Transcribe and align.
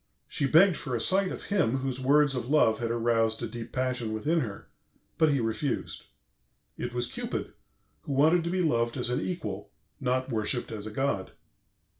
She 0.27 0.47
begged 0.47 0.77
for 0.77 0.95
a 0.95 0.99
sight 0.99 1.31
of 1.31 1.43
him 1.43 1.77
whose 1.77 1.99
words 1.99 2.33
of 2.33 2.49
love 2.49 2.79
had 2.79 2.89
aroused 2.89 3.43
a 3.43 3.47
deep 3.47 3.71
passion 3.71 4.11
within 4.13 4.39
her, 4.39 4.67
but 5.19 5.29
he 5.29 5.39
refused. 5.39 6.07
It 6.75 6.91
was 6.91 7.05
Cupid, 7.05 7.53
who 8.01 8.13
wanted 8.13 8.43
to 8.45 8.49
be 8.49 8.63
loved 8.63 8.97
as 8.97 9.11
an 9.11 9.21
equal, 9.21 9.69
not 9.99 10.31
worshipped 10.31 10.71
as 10.71 10.87
a 10.87 10.91
god. 10.91 11.33